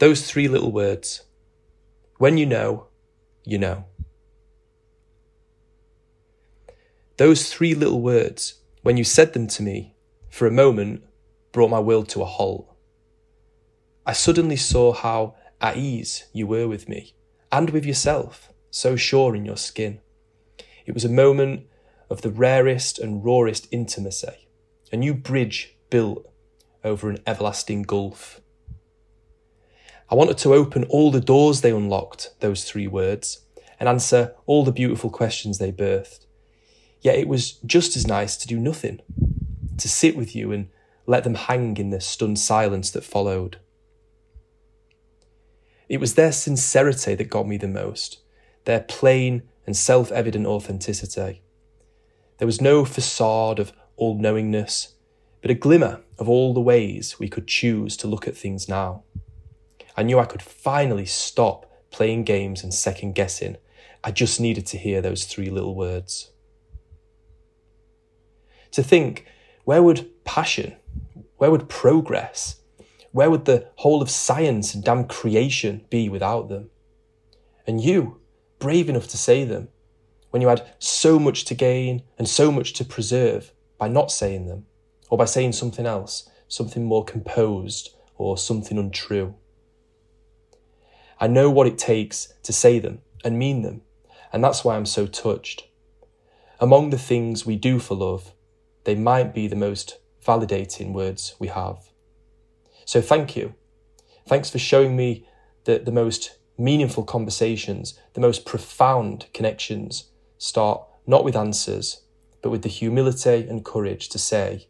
[0.00, 1.24] Those three little words.
[2.16, 2.86] When you know,
[3.44, 3.84] you know.
[7.18, 9.94] Those three little words, when you said them to me,
[10.30, 11.04] for a moment
[11.52, 12.74] brought my world to a halt.
[14.06, 17.12] I suddenly saw how at ease you were with me
[17.52, 20.00] and with yourself, so sure in your skin.
[20.86, 21.66] It was a moment
[22.08, 24.48] of the rarest and rawest intimacy,
[24.90, 26.26] a new bridge built
[26.82, 28.40] over an everlasting gulf.
[30.10, 33.42] I wanted to open all the doors they unlocked, those three words,
[33.78, 36.26] and answer all the beautiful questions they birthed.
[37.00, 39.00] Yet it was just as nice to do nothing,
[39.78, 40.68] to sit with you and
[41.06, 43.58] let them hang in the stunned silence that followed.
[45.88, 48.18] It was their sincerity that got me the most,
[48.64, 51.42] their plain and self evident authenticity.
[52.38, 54.94] There was no facade of all knowingness,
[55.40, 59.04] but a glimmer of all the ways we could choose to look at things now.
[59.96, 63.56] I knew I could finally stop playing games and second guessing.
[64.02, 66.30] I just needed to hear those three little words.
[68.72, 69.26] To think,
[69.64, 70.76] where would passion,
[71.36, 72.60] where would progress,
[73.12, 76.70] where would the whole of science and damn creation be without them?
[77.66, 78.20] And you,
[78.58, 79.68] brave enough to say them,
[80.30, 84.46] when you had so much to gain and so much to preserve by not saying
[84.46, 84.66] them,
[85.08, 89.34] or by saying something else, something more composed or something untrue.
[91.20, 93.82] I know what it takes to say them and mean them,
[94.32, 95.64] and that's why I'm so touched.
[96.58, 98.32] Among the things we do for love,
[98.84, 101.90] they might be the most validating words we have.
[102.86, 103.54] So thank you.
[104.26, 105.26] Thanks for showing me
[105.64, 112.02] that the most meaningful conversations, the most profound connections start not with answers,
[112.42, 114.68] but with the humility and courage to say,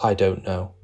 [0.00, 0.74] I don't know.